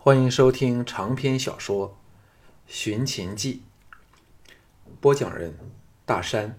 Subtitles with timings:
[0.00, 1.88] 欢迎收听长篇小说
[2.68, 3.64] 《寻秦记》，
[5.00, 5.58] 播讲人
[6.06, 6.56] 大山，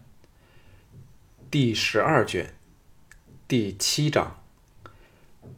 [1.50, 2.54] 第十二卷
[3.48, 4.44] 第七章：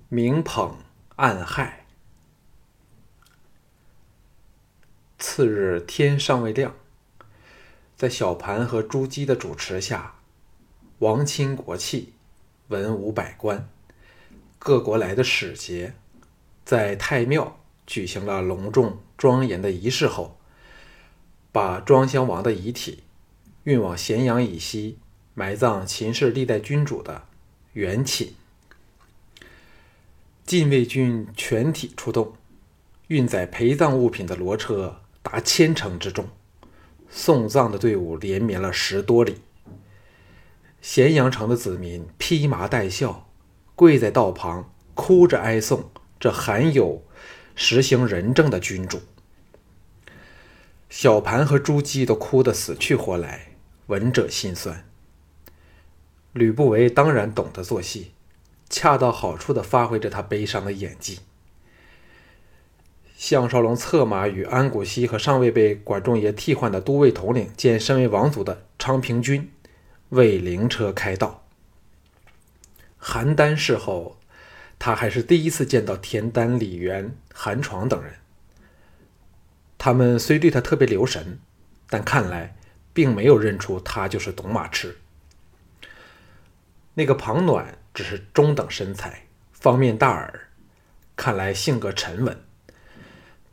[0.09, 0.77] 明捧
[1.15, 1.87] 暗害。
[5.17, 6.75] 次日天尚未亮，
[7.97, 10.13] 在小盘和朱姬的主持下，
[10.99, 12.13] 王亲国戚、
[12.67, 13.67] 文武百官、
[14.59, 15.95] 各国来的使节，
[16.63, 17.57] 在太庙。
[17.91, 20.37] 举行了隆重庄严的仪式后，
[21.51, 23.03] 把庄襄王的遗体
[23.65, 24.97] 运往咸阳以西
[25.33, 27.23] 埋葬秦氏历代君主的
[27.73, 28.33] 原寝。
[30.45, 32.31] 禁卫军全体出动，
[33.07, 36.29] 运载陪葬物品的骡车达千乘之众，
[37.09, 39.41] 送葬的队伍连绵了十多里。
[40.81, 43.27] 咸阳城的子民披麻戴孝，
[43.75, 47.03] 跪在道旁，哭着哀送这罕有。
[47.63, 49.03] 实行仁政的君主，
[50.89, 53.51] 小盘和朱姬都哭得死去活来，
[53.85, 54.83] 闻者心酸。
[56.33, 58.13] 吕不韦当然懂得做戏，
[58.67, 61.19] 恰到好处地发挥着他悲伤的演技。
[63.15, 69.51] 项少龙策马与安谷西和尚未被管仲爷替换的都尉统领兼身为王族的昌平君
[70.09, 71.43] 为灵车开道。
[72.99, 74.17] 邯郸事后。
[74.83, 78.13] 他还是第一次见到田丹、李元、韩闯等人。
[79.77, 81.37] 他们虽对他特别留神，
[81.87, 82.57] 但看来
[82.91, 84.97] 并没有认出他就是董马痴。
[86.95, 90.47] 那个庞暖只是中等身材，方面大耳，
[91.15, 92.35] 看来性格沉稳，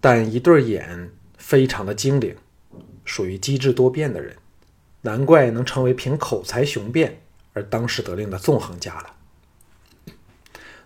[0.00, 2.34] 但一对眼非常的精灵，
[3.04, 4.34] 属于机智多变的人，
[5.02, 7.20] 难怪能成为凭口才雄辩
[7.52, 9.16] 而当时得令的纵横家了。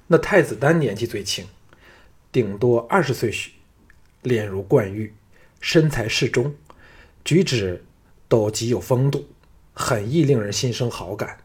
[0.06, 1.47] 那太子丹年纪最轻，
[2.31, 3.53] 顶多二十岁许，
[4.22, 5.14] 脸如冠玉，
[5.61, 6.55] 身材适中，
[7.25, 7.84] 举止
[8.28, 9.27] 都极有风度，
[9.72, 11.38] 很易令人心生好感。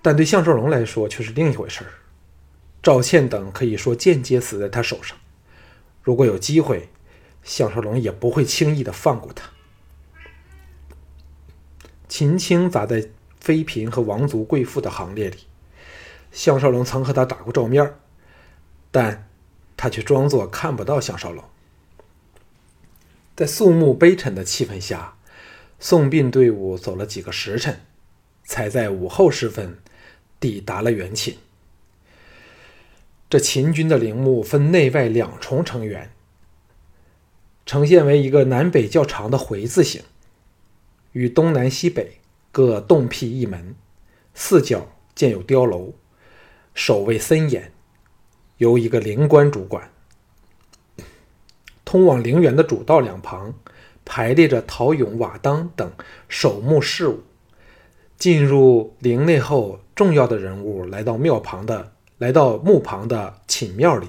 [0.00, 1.90] 但对项少龙来说却是另一回事儿。
[2.82, 5.18] 赵倩等可以说间接死在他手上，
[6.02, 6.88] 如果有机会，
[7.42, 9.50] 项少龙也不会轻易的放过他。
[12.08, 15.40] 秦青砸在妃嫔和王族贵妇的行列里。
[16.32, 17.94] 项少龙曾和他打过照面
[18.90, 19.28] 但
[19.76, 21.44] 他却装作看不到项少龙。
[23.36, 25.16] 在肃穆悲沉的气氛下，
[25.78, 27.80] 送殡队伍走了几个时辰，
[28.44, 29.78] 才在午后时分
[30.38, 31.38] 抵达了原寝。
[33.30, 36.12] 这秦军的陵墓分内外两重成圆，
[37.64, 40.02] 呈现为一个南北较长的回字形，
[41.12, 42.18] 与东南西北
[42.52, 43.74] 各洞辟一门，
[44.34, 45.94] 四角建有碉楼。
[46.74, 47.72] 守卫森严，
[48.58, 49.90] 由一个灵官主管。
[51.84, 53.54] 通往陵园的主道两旁
[54.04, 55.92] 排列着陶俑、瓦当等
[56.28, 57.22] 守墓事务。
[58.16, 64.08] 进入陵内后，重要的人物来到庙旁的来到墓旁的寝庙里，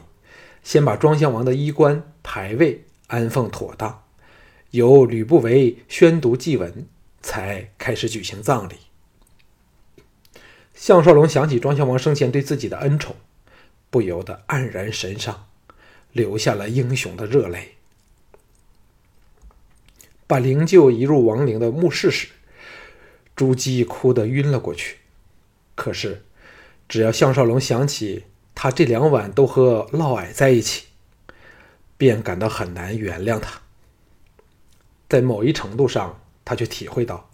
[0.64, 4.04] 先把庄襄王的衣冠牌位安奉妥当，
[4.72, 6.86] 由吕不韦宣读祭文，
[7.22, 8.76] 才开始举行葬礼。
[10.81, 13.16] 项少龙想起庄襄王生前对自己的恩宠，
[13.92, 15.46] 不由得黯然神伤，
[16.12, 17.75] 流下了英雄的热泪。
[20.25, 22.30] 把灵柩移入王陵的墓室时，
[23.36, 24.97] 朱姬哭得晕了过去。
[25.75, 26.24] 可是，
[26.90, 28.24] 只要项少龙想起
[28.56, 30.88] 他这两晚都和嫪毐在一起，
[31.96, 33.62] 便感到很难原谅他。
[35.08, 37.30] 在某一程度上，他却体会到，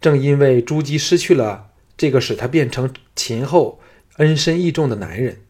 [0.00, 1.67] 正因为朱姬失去了。
[1.98, 3.80] 这个使他变成秦后
[4.16, 5.40] 恩深义重的男人，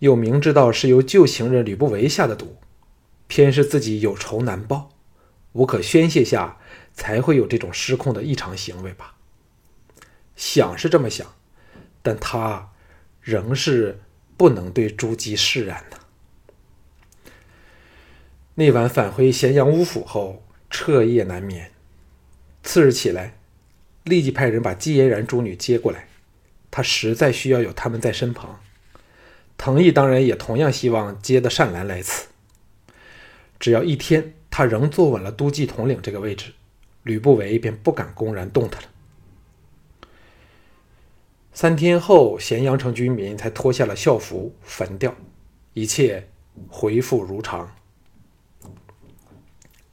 [0.00, 2.56] 又明知道是由旧情人吕不韦下的毒，
[3.28, 4.90] 偏是自己有仇难报，
[5.52, 6.58] 无可宣泄下，
[6.92, 9.14] 才会有这种失控的异常行为吧？
[10.34, 11.34] 想是这么想，
[12.02, 12.72] 但他
[13.20, 14.00] 仍是
[14.36, 15.98] 不能对朱姬释然的。
[18.54, 21.70] 那晚返回咸阳乌府后，彻夜难眠，
[22.62, 23.39] 次日起来。
[24.10, 26.08] 立即派人把姬嫣然诸女接过来，
[26.70, 28.60] 他实在需要有他们在身旁。
[29.56, 32.28] 藤毅当然也同样希望接的善兰来此。
[33.58, 36.52] 只要一天他仍坐稳了都记统领这个位置，
[37.02, 38.86] 吕不韦便不敢公然动他了。
[41.52, 45.14] 三天后，咸阳城居民才脱下了校服，焚掉，
[45.74, 46.28] 一切
[46.68, 47.70] 恢复如常。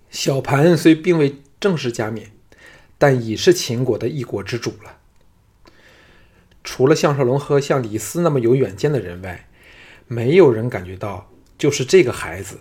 [0.09, 2.31] 小盘虽并未正式加冕。
[2.97, 4.97] 但已是秦国的一国之主了。
[6.63, 9.47] 除了项少龙和像李斯那么有远见的人外，
[10.07, 12.59] 没有人感觉到就是这个孩子，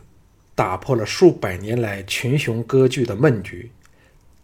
[0.54, 3.72] 打破了数百年来群雄割据的闷局，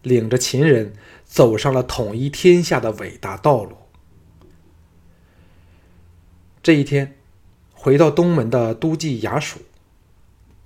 [0.02, 0.92] 领着秦人
[1.24, 3.76] 走上了统一天下的伟大道路。
[6.62, 7.16] 这一天，
[7.72, 9.60] 回到东门的都记衙署，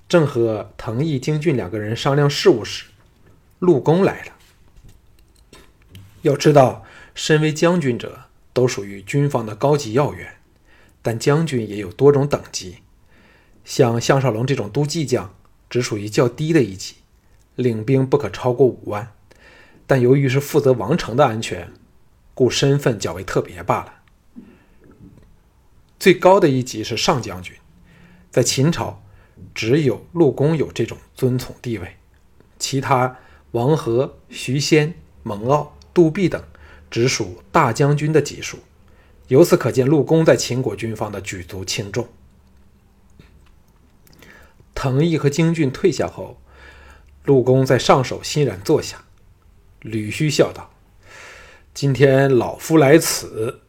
[0.09, 2.87] 正和藤毅、京俊两个人商量事务时，
[3.59, 4.36] 陆公来了。
[6.27, 6.85] 要知道，
[7.15, 10.39] 身为将军者，都属于军方的高级要员，
[11.01, 12.79] 但将军也有多种等级。
[13.65, 15.33] 像项少龙这种都记将，
[15.71, 16.97] 只属于较低的一级，
[17.55, 19.13] 领兵不可超过五万。
[19.87, 21.73] 但由于是负责王城的安全，
[22.35, 23.93] 故身份较为特别罢了。
[26.01, 27.55] 最高的一级是上将军，
[28.33, 29.01] 在秦朝，
[29.55, 31.97] 只有陆公有这种尊崇地位，
[32.59, 33.17] 其他
[33.53, 36.45] 王和、徐仙、蒙骜、杜弼等，
[36.91, 38.59] 直属大将军的级数。
[39.29, 42.07] 由此可见，陆公在秦国军方的举足轻重。
[44.75, 46.39] 藤毅和京俊退下后，
[47.25, 49.07] 陆公在上首欣然坐下。
[49.81, 50.71] 吕须笑道
[51.73, 53.61] ：“今天老夫来此，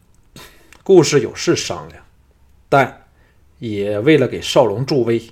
[0.82, 2.04] 故事有事商量，
[2.68, 3.06] 但
[3.58, 5.30] 也为了给少龙助威，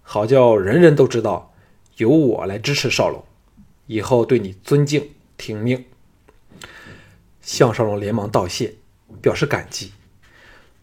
[0.00, 1.52] 好叫人人都知道
[1.98, 3.22] 由我来支持少龙，
[3.88, 5.84] 以后对你尊敬听命。”
[7.52, 8.74] 项少龙连忙道谢，
[9.20, 9.90] 表示感激。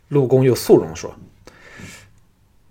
[0.09, 1.15] 陆公又肃容说。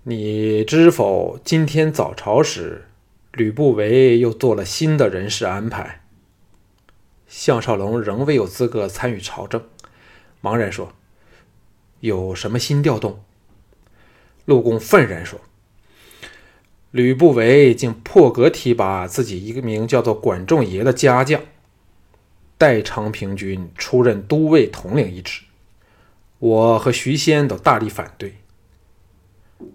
[0.03, 1.41] 你知否？
[1.43, 2.85] 今天早朝时，
[3.33, 6.05] 吕不韦又做了新的人事安排。
[7.27, 9.65] 项少龙仍未有资格参与朝政，
[10.43, 10.93] 茫然说
[12.01, 13.25] ：“有什么新调动？”
[14.45, 15.41] 陆公愤然说
[16.93, 21.41] ：“吕不韦竟破格提拔自己一个名叫做管仲爷的家将，
[22.59, 25.43] 代昌平君出任都尉统领一职。
[26.39, 28.37] 我和徐仙都大力反对。”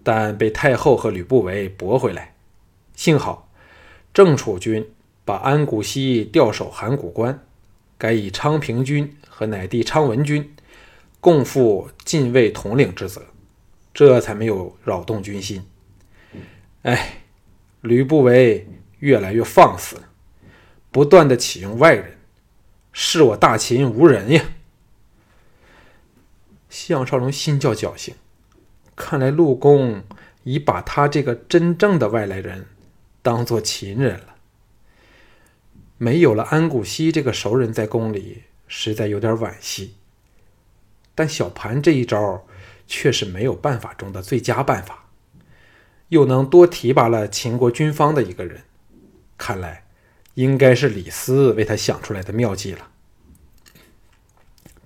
[0.04, 2.36] 但被太后和吕不韦驳回来，
[2.94, 3.50] 幸好
[4.14, 4.88] 郑楚军
[5.24, 7.44] 把安谷西调守函谷关，
[7.98, 10.54] 改以昌平君和乃弟昌文君
[11.18, 13.22] 共负禁卫统领之责，
[13.92, 15.64] 这才没有扰动军心。
[16.82, 17.18] 哎，
[17.80, 18.64] 吕不韦
[19.00, 19.96] 越来越放肆，
[20.92, 22.18] 不断的启用外人，
[22.92, 24.44] 是我大秦无人呀！
[26.68, 28.14] 项少龙心叫侥幸。
[28.94, 30.04] 看来陆公
[30.44, 32.66] 已把他这个真正的外来人
[33.22, 34.34] 当做秦人了。
[35.96, 39.94] 没有了安谷西这个熟人在宫里，实在有点惋惜。
[41.14, 42.46] 但小盘这一招
[42.86, 45.06] 却是没有办法中的最佳办法，
[46.08, 48.64] 又能多提拔了秦国军方的一个人，
[49.38, 49.81] 看来
[50.34, 52.90] 应该是李斯为他想出来的妙计了。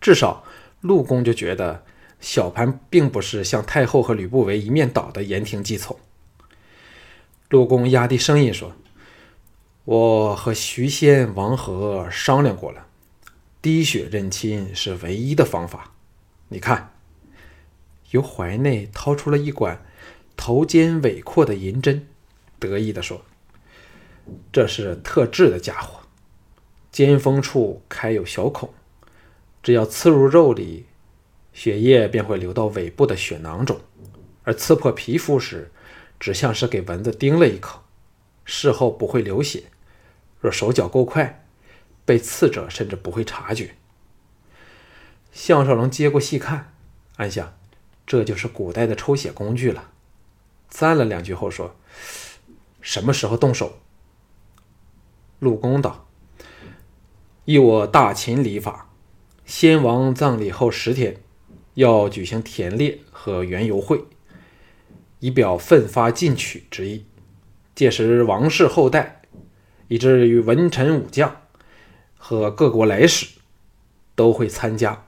[0.01, 0.45] 至少
[0.81, 1.85] 陆公就觉得。
[2.19, 5.97] 小盘并不是像太后和吕不韦一面倒的言听计从。
[7.51, 8.73] 陆公压低声音说
[9.85, 12.87] ：“我和徐仙、王和商量过了，
[13.61, 15.93] 滴血认亲是唯一的方法。
[16.49, 16.95] 你看。”
[18.13, 19.85] 由怀内掏出了一管
[20.39, 22.09] 头尖尾阔的银针，
[22.59, 23.27] 得意地说
[24.53, 26.01] ：“这是特制的家伙，
[26.91, 28.73] 尖锋处开有小孔，
[29.63, 30.87] 只要刺入肉里。”
[31.57, 33.81] 血液便会流到尾部的血囊中，
[34.45, 35.73] 而刺破皮肤时，
[36.21, 37.83] 只像是给蚊子叮了一口，
[38.45, 39.63] 事后不会流血。
[40.39, 41.47] 若手脚够快，
[42.05, 43.75] 被刺者甚至不会察觉。
[45.33, 46.75] 项少龙接过细看，
[47.17, 47.57] 暗想：
[48.07, 49.93] 这就是古代的抽血工具了。
[50.69, 51.75] 赞了两句后说
[52.83, 53.79] ：“什么时候动手？”
[55.39, 56.07] 陆公道
[57.45, 58.91] ：“依我大秦礼法，
[59.45, 61.17] 先王葬礼后十天。”
[61.77, 64.03] 要举行田猎和园游会，
[65.21, 67.05] 以表奋发进取之意。
[67.75, 69.21] 届时，王室后代，
[69.89, 71.37] 以至于文臣武将
[72.17, 73.27] 和各国来使
[74.15, 75.05] 都会参加，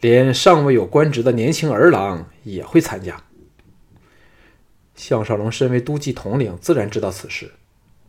[0.00, 3.22] 连尚未有官职的年轻儿郎也会参加。
[4.94, 7.52] 项少龙身为都记统领，自然知道此事，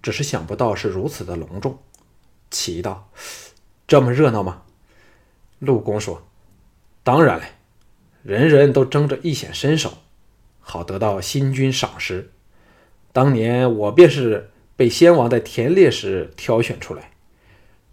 [0.05, 1.79] 只是想不到是如此的隆重。
[2.51, 3.09] 奇道
[3.87, 4.61] ：“这么热闹吗？”
[5.57, 6.21] 陆公说
[7.01, 7.47] ：“当然嘞。”
[8.21, 9.97] 人人都争着一显身手，
[10.59, 12.29] 好得到新君赏识。
[13.13, 17.09] 当年我便是被先王在田猎时挑选出来，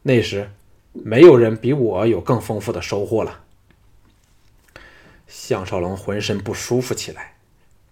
[0.02, 0.50] 那时
[0.92, 3.40] 没有人比我有更丰富的收获了。
[5.26, 7.36] 项少龙浑身不舒服起来，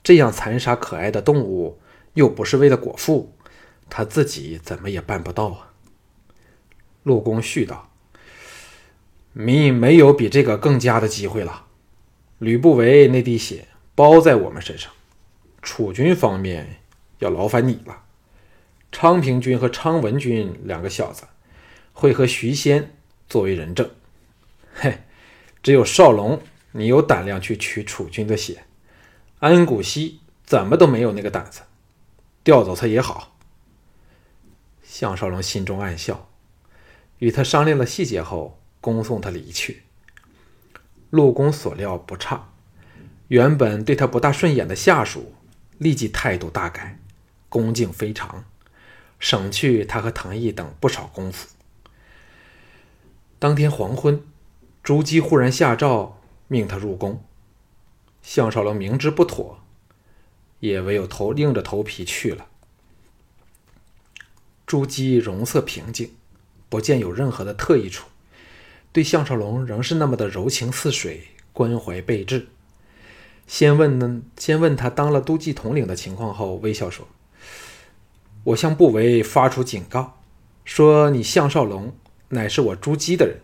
[0.03, 1.79] 这样残杀可爱的动物，
[2.13, 3.33] 又不是为了果腹，
[3.91, 5.73] 他自己怎么也办不到啊！
[7.03, 7.91] 陆公续道
[9.35, 11.67] ：“你没有比这个更佳的机会了。”
[12.39, 14.91] 吕不韦那滴血包在我们身上，
[15.61, 16.81] 楚军方面
[17.19, 18.05] 要劳烦你了。
[18.91, 21.25] 昌平君和昌文君两个小子
[21.93, 22.97] 会和徐仙
[23.29, 23.91] 作为人证。
[24.73, 25.01] 嘿，
[25.63, 26.41] 只有少龙，
[26.73, 28.65] 你有胆量去取楚军的血。
[29.41, 31.61] 安谷西怎么都没有那个胆子，
[32.43, 33.37] 调走他也好。
[34.91, 36.29] 项少龙心中暗笑，
[37.21, 39.85] 与他商量了细节后，恭送他离去。
[41.11, 42.49] 陆公所料不差，
[43.29, 45.33] 原本对他不大顺眼的下属，
[45.79, 46.99] 立即态度大改，
[47.49, 48.45] 恭敬非常，
[49.21, 51.47] 省去他和唐毅等不少功夫。
[53.39, 54.21] 当天黄昏，
[54.83, 57.23] 朱姬忽然下诏命他入宫。
[58.23, 59.61] 项少龙明知不妥，
[60.59, 62.49] 也唯有头硬着头皮去了。
[64.71, 66.13] 朱姬容色平静，
[66.69, 68.07] 不见有任何的特异处，
[68.93, 72.47] 对项少龙仍是那么的柔情似水，关怀备至。
[73.49, 77.09] 先问呢，先问他当了都记统领的情况后，微笑说
[78.47, 80.21] ：“我向部韦发出警告，
[80.65, 81.93] 说你项少龙
[82.29, 83.39] 乃是我朱姬的人，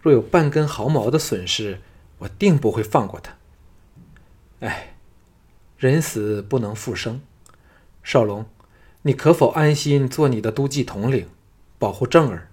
[0.00, 1.82] 若有半根毫毛的损失，
[2.20, 3.36] 我定不会放过他。”
[4.66, 4.94] 哎，
[5.76, 7.20] 人死不能复生，
[8.02, 8.46] 少龙，
[9.06, 11.28] 你可否安心做你的都记统领，
[11.78, 12.48] 保护正儿？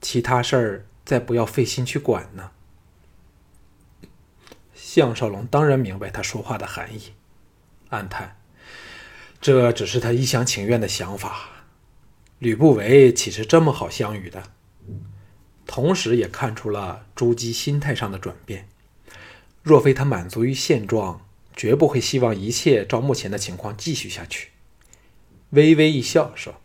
[0.00, 2.52] 其他事儿再不要费心去管呢。
[4.74, 7.14] 项少龙当然明白他说话的含义，
[7.90, 8.36] 暗叹，
[9.40, 11.64] 这只是他一厢情愿的想法。
[12.38, 14.42] 吕不韦岂是这么好相与的？
[15.66, 18.68] 同时也看出了朱姬心态上的转变。
[19.62, 21.22] 若非他满足于现状。
[21.54, 24.48] 绝不会希望一切照目前的情况继续下去。
[25.52, 26.56] 微微一笑说：“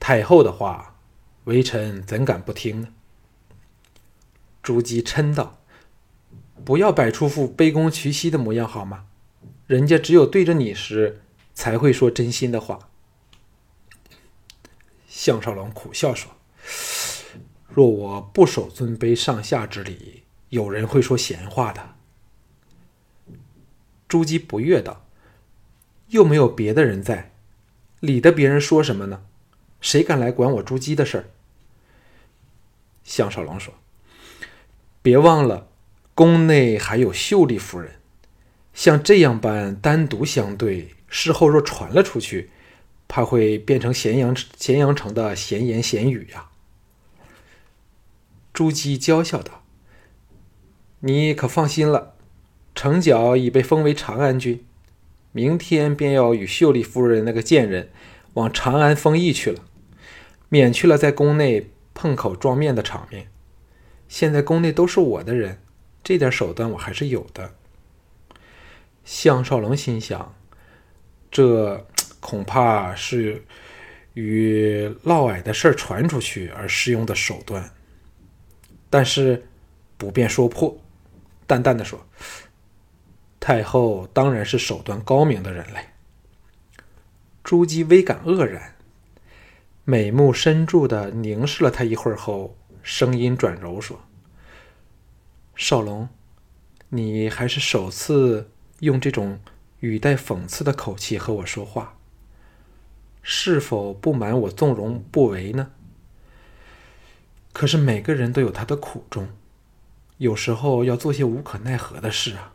[0.00, 0.96] 太后的话，
[1.44, 2.88] 微臣怎敢不听呢？”
[4.62, 5.58] 朱姬嗔道
[6.64, 9.06] ：“不要摆出副卑躬屈膝的模样好吗？
[9.66, 11.22] 人家只有对着你时，
[11.54, 12.90] 才会说真心的话。”
[15.08, 16.32] 项少龙苦笑说
[17.68, 21.94] ：“若我不守尊卑上下之礼，有人会说闲话的。”
[24.06, 25.06] 朱姬不悦道
[26.12, 27.32] ：“又没有别的人在，
[28.00, 29.22] 理得别人说什么呢？
[29.80, 31.24] 谁敢来管我朱姬的事儿？”
[33.04, 33.74] 项少龙说
[35.02, 35.68] ：“别忘了，
[36.14, 37.92] 宫内还有秀丽夫人，
[38.72, 42.50] 像这样般单独相对，事后若传了出去，
[43.08, 46.50] 怕会变成咸阳咸阳城的闲言闲语呀。”
[48.52, 49.64] 朱姬娇笑道
[51.00, 52.14] ：“你可放心了。”
[52.74, 54.64] 程角已被封为长安君，
[55.32, 57.90] 明天便要与秀丽夫人那个贱人
[58.34, 59.60] 往长安封邑去了，
[60.48, 63.28] 免去了在宫内碰口撞面的场面。
[64.08, 65.62] 现在宫内都是我的人，
[66.04, 67.54] 这点手段我还是有的。
[69.04, 70.34] 项少龙心想，
[71.30, 71.86] 这
[72.20, 73.42] 恐怕是
[74.12, 77.72] 与嫪毐的事传出去而使用的手段，
[78.90, 79.46] 但是
[79.96, 80.78] 不便说破，
[81.46, 82.06] 淡淡的说。
[83.44, 85.88] 太后当然是手段高明的人嘞。
[87.42, 88.76] 朱姬微感愕然，
[89.82, 93.98] 美目深注的凝视了他一会儿后，声音转柔说
[95.56, 96.08] ：“少龙，
[96.90, 99.40] 你还是首次用这种
[99.80, 101.98] 语带讽刺的口气和我说话，
[103.22, 105.72] 是否不满我纵容不为呢？
[107.52, 109.28] 可是每个人都有他的苦衷，
[110.18, 112.51] 有时候要做些无可奈何的事啊。”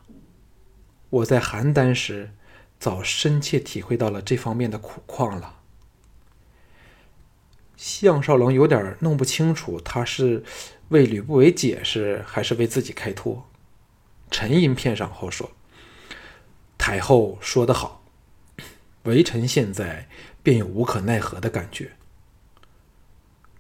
[1.10, 2.32] 我在邯郸时，
[2.80, 5.62] 早深切体会到了这方面的苦况了。
[7.78, 10.44] 项少龙有点弄不清楚，他是
[10.90, 13.48] 为吕不韦解释，还是为自己开脱。
[14.30, 15.52] 沉吟片上后说
[16.78, 18.04] ：“太后说得好，
[19.04, 20.10] 微臣现在
[20.44, 21.94] 便有无可奈何的感觉。”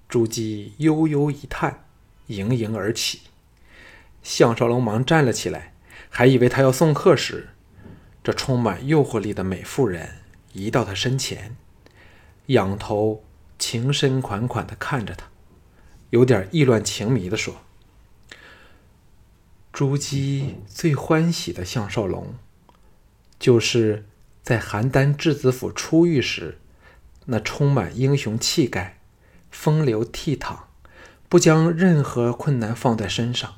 [0.10, 1.86] 朱姬悠悠一叹，
[2.28, 3.22] 盈盈而起。
[4.24, 5.74] 项少龙忙站了起来。
[6.10, 7.50] 还以为他要送客时，
[8.24, 10.16] 这充满诱惑力的美妇人
[10.54, 11.56] 移到他身前，
[12.48, 13.24] 仰头
[13.60, 15.28] 情深款款的看着他，
[16.10, 17.58] 有点意乱情迷的说
[19.72, 22.36] ：“朱姬最欢喜的项少龙，
[23.40, 24.06] 就是
[24.42, 26.58] 在邯郸质子府出狱时，
[27.26, 29.00] 那充满英雄气概、
[29.52, 30.58] 风流倜傥，
[31.30, 33.57] 不将任何困难放在身上。”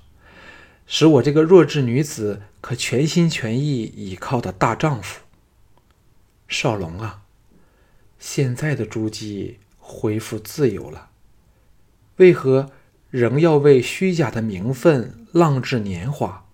[0.92, 5.22] 使我这个弱智女子可全心全意倚靠的大丈夫，
[6.48, 7.22] 少龙啊！
[8.18, 11.12] 现在的朱姬恢复自由了，
[12.16, 12.72] 为何
[13.12, 16.48] 仍要为虚假的名分浪掷年华？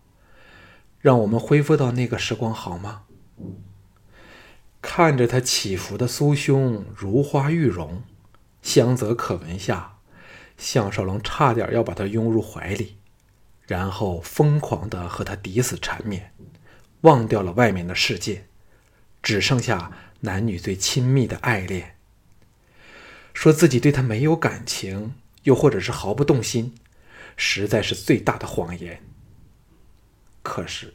[1.00, 3.04] 让我们恢复到那个时光好吗？
[4.82, 8.04] 看着他起伏的酥胸，如花玉容，
[8.62, 10.00] 香泽可闻下，
[10.58, 12.95] 项少龙差点要把他拥入怀里，
[13.68, 16.32] 然后疯狂的和他抵死缠绵，
[17.02, 18.46] 忘掉了外面的世界，
[19.24, 19.92] 只剩下
[20.22, 21.96] 男女最亲密的爱恋。
[23.34, 26.74] 说自己对他没有感情，又或者是毫不动心，
[27.36, 29.02] 实在是最大的谎言。
[30.42, 30.94] 可是，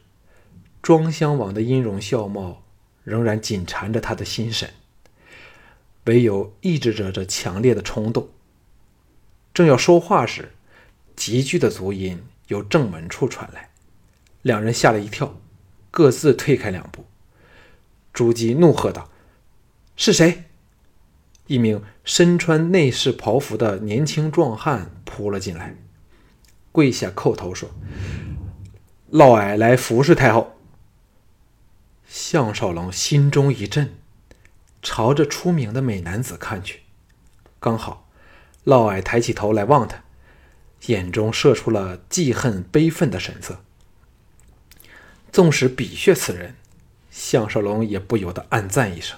[0.81, 2.63] 庄襄王的音容笑貌
[3.03, 4.73] 仍然紧缠着他的心神，
[6.05, 8.29] 唯有抑制着这强烈的冲动。
[9.53, 10.53] 正要说话时，
[11.15, 13.69] 急剧的足音由正门处传来，
[14.41, 15.37] 两人吓了一跳，
[15.89, 17.05] 各自退开两步。
[18.11, 19.09] 朱姬怒喝道
[19.95, 20.43] ：“是谁？”
[21.47, 25.77] 一名身穿内侍袍服的年轻壮汉扑了进来，
[26.73, 27.71] 跪下叩头说
[29.11, 30.57] ：“嫪毐来服侍太后。”
[32.05, 33.95] 项少龙心中一震，
[34.81, 36.81] 朝着出名的美男子看去，
[37.61, 38.09] 刚好
[38.65, 40.03] 嫪毐抬起头来望他，
[40.87, 43.63] 眼中射出了记恨悲愤的神色。
[45.31, 46.55] 纵使比血此人，
[47.09, 49.17] 项少龙也不由得暗赞一声：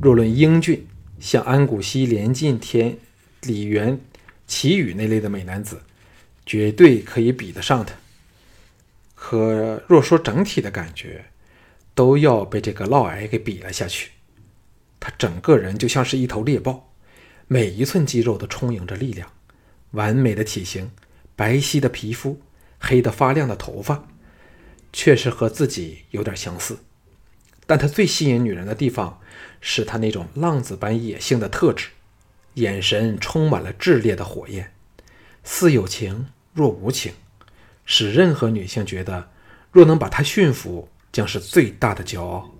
[0.00, 0.86] 若论英俊。
[1.18, 2.96] 像安谷西、连晋天、
[3.42, 4.00] 李元、
[4.46, 5.82] 齐宇那类的美男子，
[6.46, 7.92] 绝对可以比得上他。
[9.14, 11.26] 可若说整体的感觉，
[11.94, 14.12] 都要被这个嫪毐给比了下去。
[14.98, 16.90] 他整个人就像是一头猎豹，
[17.48, 19.30] 每一寸肌肉都充盈着力量，
[19.92, 20.90] 完美的体型，
[21.36, 22.40] 白皙的皮肤，
[22.78, 24.08] 黑得发亮的头发，
[24.92, 26.78] 确实和自己有点相似。
[27.66, 29.20] 但他最吸引女人的地方。
[29.62, 31.88] 是他那种浪子般野性的特质，
[32.54, 34.72] 眼神充满了炽烈的火焰，
[35.44, 37.12] 似有情若无情，
[37.84, 39.28] 使任何女性觉得，
[39.70, 42.50] 若能把他驯服，将是最大的骄傲。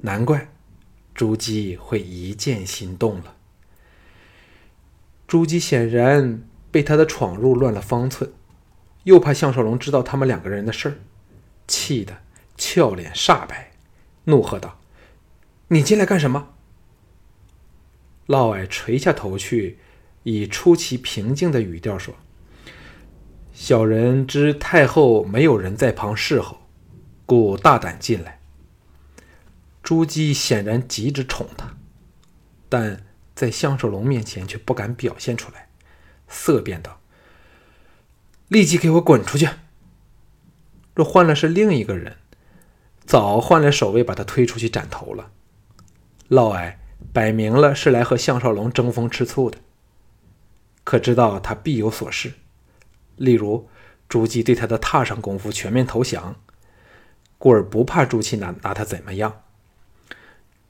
[0.00, 0.50] 难怪
[1.14, 3.36] 朱姬会一见心动了。
[5.28, 6.42] 朱姬显然
[6.72, 8.32] 被他的闯入乱了方寸，
[9.04, 10.94] 又怕项少龙知道他们两个人的事儿，
[11.68, 12.22] 气得
[12.56, 13.70] 俏脸煞白，
[14.24, 14.80] 怒喝道。
[15.68, 16.48] 你进来干什么？
[18.26, 19.78] 嫪毐垂下头去，
[20.22, 22.14] 以出奇平静的语调说
[23.52, 26.58] ：“小人知太后没有人在旁侍候，
[27.26, 28.40] 故大胆进来。”
[29.82, 31.76] 朱姬显然极之宠他，
[32.68, 33.04] 但
[33.34, 35.61] 在项少龙面前却不敢表现出来，
[36.32, 37.00] 色变道
[38.48, 39.48] ：“立即给我滚出去！
[40.94, 42.16] 若换了是另一个人，
[43.04, 45.30] 早换来守卫把他推出去斩头了。”
[46.28, 46.76] 嫪毐
[47.12, 49.58] 摆明了是来和项少龙争风吃醋的，
[50.82, 52.32] 可知道他必有所事，
[53.16, 53.68] 例如
[54.08, 56.36] 朱姬对他的踏上功夫全面投降，
[57.36, 59.42] 故而不怕朱祁拿拿他怎么样。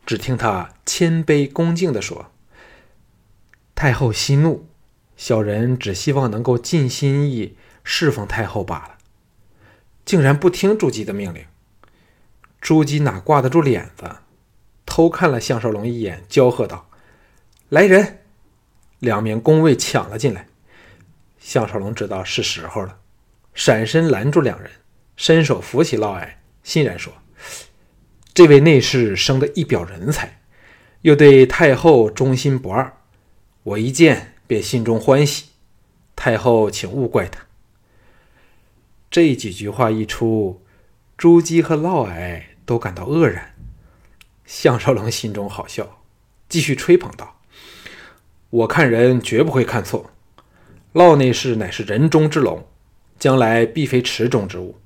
[0.05, 2.33] 只听他谦卑恭敬地说
[3.77, 4.66] ：“太后息怒，
[5.24, 8.98] 小人只希望能够尽心意侍奉太后罢了。”
[10.04, 11.46] 竟然不听朱姬的命令，
[12.61, 14.16] 朱姬哪挂得住脸子？
[14.85, 16.90] 偷看了项少龙一眼，娇喝道
[17.70, 18.18] ：“来人！”
[18.98, 20.48] 两名宫卫抢了进来。
[21.38, 22.98] 项少龙知道是时候了，
[23.54, 24.68] 闪身拦住两人，
[25.14, 26.30] 伸手扶起嫪毐，
[26.64, 27.12] 欣然说
[28.35, 30.40] ：“这位内侍生得一表人才，
[31.02, 32.92] 又对太后忠心不二，
[33.62, 35.47] 我一见便心中欢喜。
[36.15, 37.47] 太后请勿怪他。”
[39.11, 40.61] 这几句话一出，
[41.17, 43.55] 朱姬和嫪毐都感到愕然。
[44.45, 46.03] 项少龙心中好笑，
[46.51, 47.41] 继续吹捧道
[48.51, 50.11] ：“我看人绝不会看错，
[50.93, 52.69] 嫪内侍乃是人中之龙，
[53.19, 54.77] 将来必非池中之物。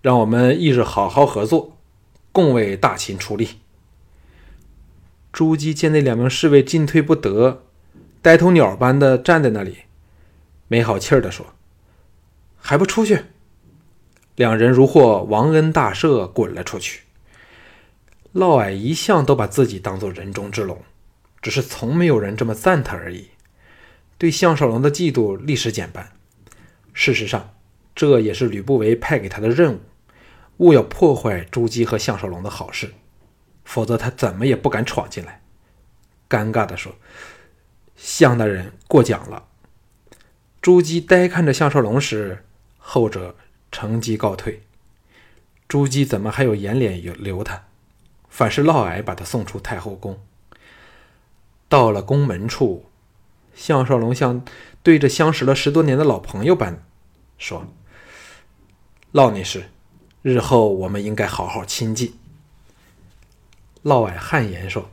[0.00, 1.76] 让我们一日好好合作，
[2.32, 3.60] 共为大秦出力。”
[5.30, 7.63] 朱姬见那两名侍卫进退不得，
[8.24, 9.80] 呆头鸟般的站在那里，
[10.66, 11.44] 没好气儿的说
[12.56, 13.24] ：“还不出去！”
[14.34, 17.02] 两人如获王恩大赦，滚了出去。
[18.32, 20.80] 嫪毐一向都把自己当做人中之龙，
[21.42, 23.28] 只是从没有人这么赞他而已。
[24.16, 26.10] 对项少龙的嫉妒立时减半。
[26.94, 27.52] 事实上，
[27.94, 29.80] 这也是吕不韦派给他的任务，
[30.56, 32.94] 务要破坏朱姬和项少龙的好事，
[33.66, 35.42] 否则他怎么也不敢闯进来。
[36.26, 36.96] 尴尬地说
[37.96, 39.48] ：“项大人过奖了。”
[40.62, 42.44] 朱姬呆看着项少龙时，
[42.78, 43.36] 后者
[43.70, 44.62] 乘机告退。
[45.68, 47.64] 朱姬怎么还有颜脸留他？
[48.28, 50.18] 反是嫪毐把他送出太后宫。
[51.68, 52.86] 到了宫门处，
[53.54, 54.44] 项少龙像
[54.82, 56.82] 对着相识了十多年的老朋友般
[57.36, 57.66] 说
[59.12, 59.70] ：“嫪女士，
[60.22, 62.14] 日后我们应该好好亲近。”
[63.82, 64.90] 嫪毐汗颜说：“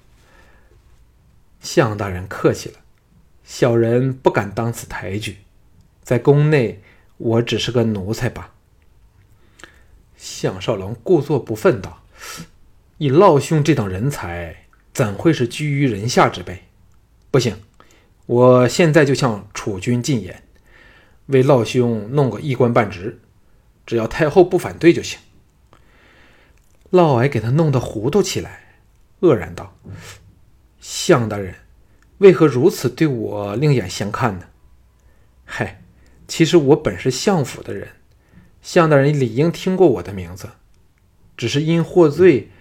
[1.61, 2.79] 向大人客气了，
[3.43, 5.37] 小人不敢当此抬举，
[6.01, 6.81] 在宫内
[7.17, 8.53] 我只是个奴才吧。”
[10.15, 12.03] 项少龙故作不忿道
[12.99, 16.65] ：“以老兄这等人才，怎会是居于人下之辈？
[17.31, 17.57] 不行，
[18.27, 20.43] 我现在就向楚军进言，
[21.25, 23.19] 为老兄弄个一官半职，
[23.85, 25.19] 只要太后不反对就行。”
[26.91, 28.75] 嫪毐给他弄得糊涂起来，
[29.21, 29.75] 愕然道
[30.81, 31.55] ：“项大人，
[32.21, 34.45] 为何如此对我另眼相看呢
[35.45, 35.81] ？”“嗨，
[36.27, 37.89] 其实我本是相府的人。”
[38.61, 40.51] 向大人理应听过我的名字，
[41.35, 42.51] 只是因获罪，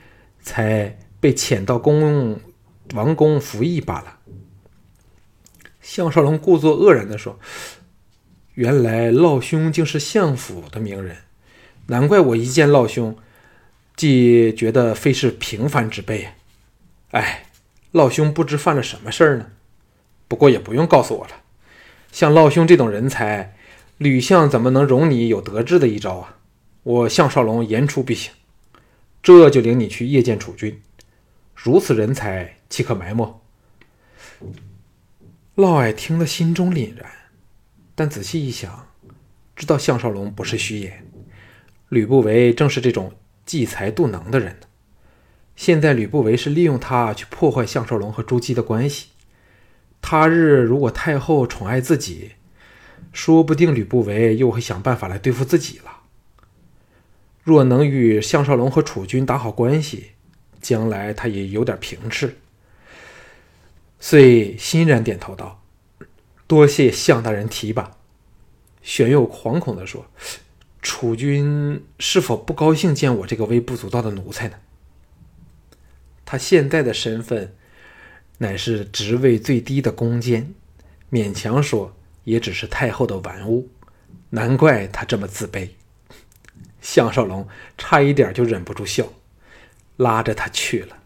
[0.41, 2.41] 才被遣到宫
[2.95, 4.19] 王宫服役罢了。
[5.83, 7.39] 项少龙故作愕然地说
[8.57, 11.19] ：“原来老兄竟是相府的名人，
[11.89, 13.15] 难怪我一见老兄，
[13.95, 16.29] 即觉得非是平凡之辈。
[17.11, 17.45] 哎，
[17.93, 19.53] 老兄不知犯了什么事儿呢？
[20.29, 21.43] 不过也不用告诉我了，
[22.13, 23.57] 像老兄这种人才。”
[24.01, 26.39] 吕相怎么能容你有得志的一朝啊？
[26.85, 28.33] 我项少龙言出必行，
[29.23, 30.81] 这就领你去谒见楚军。
[31.55, 33.43] 如此人才，岂可埋没？
[35.55, 37.11] 嫪毐听了，心中凛然，
[37.95, 38.89] 但仔细一想，
[39.55, 41.07] 知道项少龙不是虚言。
[41.91, 43.13] 吕不韦正是这种
[43.45, 44.67] 忌才妒能的人呢。
[45.61, 49.09] 现在吕不韦是利用他去破坏项少龙和朱姬的关系。
[50.01, 52.31] 他日如果太后宠爱自己，
[53.13, 56.01] 说不定吕不韦又会想办法来对付自己了。
[57.45, 60.13] 若能与项少龙和楚军打好关系，
[60.63, 62.39] 将来他也有点凭斥。
[63.99, 65.63] 遂欣然点头道
[66.49, 67.99] ：“多谢项大人提拔。”
[68.81, 70.07] 玄佑惶恐地说
[70.81, 74.55] ：“楚军是否不高兴见我这个微不足道的奴才呢？”
[76.31, 77.57] 他现在的身份
[78.39, 80.55] 乃是职位最低的宫监，
[81.11, 81.97] 勉强说。
[82.23, 83.69] 也只是太后的玩物，
[84.29, 85.71] 难怪他这么自卑。
[86.81, 89.13] 项少龙差一点就忍不住笑，
[89.97, 90.99] 拉着他去了。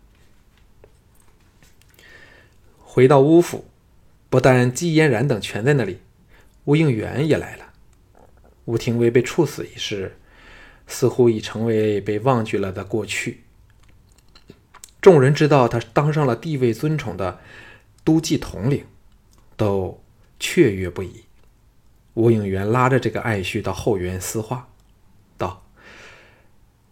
[2.80, 3.64] 回到乌府，
[4.28, 6.00] 不但季嫣然等全在那里，
[6.64, 7.72] 吴应元也来了。
[8.66, 10.16] 吴廷威被处死一事，
[10.86, 13.44] 似乎已成为被忘记了的过去。
[15.04, 17.38] 众人知道他当上了地位尊崇的
[18.04, 18.86] 都记统领，
[19.54, 20.00] 都。
[20.40, 21.24] 雀跃不已。
[22.14, 24.68] 吴应元拉着这个爱婿到后园私话，
[25.38, 25.62] 道：“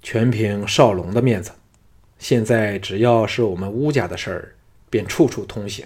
[0.00, 1.52] 全凭少龙的面子，
[2.18, 4.54] 现在只要是我们吴家的事儿，
[4.88, 5.84] 便处处通行。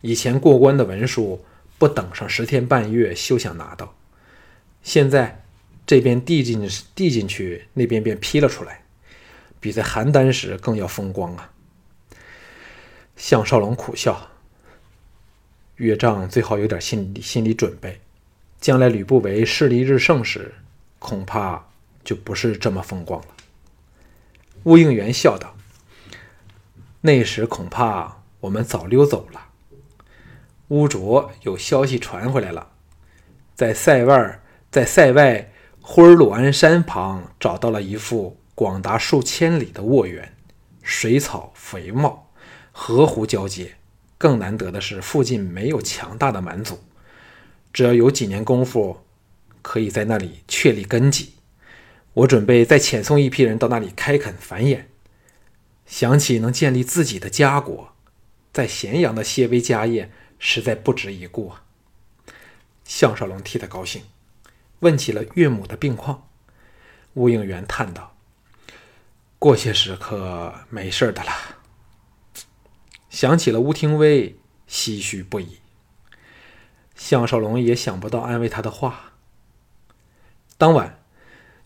[0.00, 1.44] 以前过关的文书，
[1.76, 3.94] 不等上十天半月，休想拿到。
[4.82, 5.42] 现在
[5.84, 8.84] 这边递进递进去，那边便批了出来，
[9.60, 11.50] 比在邯郸时更要风光啊！”
[13.22, 14.30] 项少龙苦笑。
[15.76, 18.00] 岳丈最好有点心理心理准备，
[18.60, 20.52] 将来吕不韦势力日盛时，
[20.98, 21.68] 恐怕
[22.02, 23.28] 就不是这么风光了。
[24.64, 25.54] 乌应元笑道
[27.02, 29.50] ：“那时恐怕我们早溜走了。”
[30.66, 32.70] 乌卓有消息传回来了，
[33.54, 40.34] 在塞外，在塞外呼尔鲁安山旁找到了一副广达数千里的沃园，
[40.82, 42.21] 水草肥茂，
[42.72, 43.76] 河湖交接。
[44.18, 46.78] 更难得的是，附近没有强大的蛮族，
[47.72, 49.04] 只要有几年功夫，
[49.62, 51.32] 可以在那里确立根基。
[52.14, 54.84] 我准备再遣送一批人到那里开垦繁衍。
[55.86, 57.92] 想起能建立自己的家国，
[58.52, 61.64] 在咸阳的些微家业，实在不值一顾啊。
[62.84, 64.02] 项少龙替他高兴，
[64.80, 66.28] 问起了岳母的病况。
[67.14, 68.16] 吴应元叹道
[69.40, 71.32] ：“过些时刻没事的了。”
[73.12, 75.58] 想起了吴廷威，唏嘘不已。
[76.96, 79.12] 项少龙也想不到安慰他的话。
[80.56, 80.98] 当晚，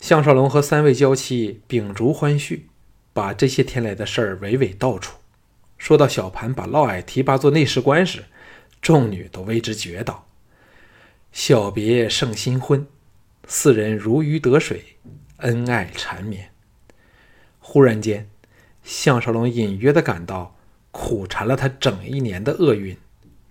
[0.01, 2.67] 项少龙和三位娇妻秉烛欢叙，
[3.13, 5.19] 把这些天来的事儿娓娓道出。
[5.77, 8.25] 说到小盘把嫪毐提拔做内侍官时，
[8.81, 10.27] 众女都为之绝倒。
[11.31, 12.85] 小别胜新婚，
[13.47, 14.97] 四人如鱼得水，
[15.37, 16.51] 恩爱缠绵。
[17.59, 18.29] 忽然间，
[18.83, 20.56] 项少龙隐约的感到。
[20.99, 22.97] 苦缠了他整一年的厄运，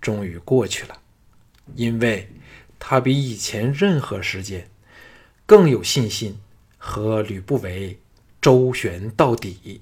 [0.00, 0.98] 终于过去了，
[1.76, 2.28] 因为
[2.76, 4.68] 他比以前任何时间
[5.46, 6.40] 更有信心
[6.76, 7.96] 和吕不韦
[8.42, 9.80] 周旋到底。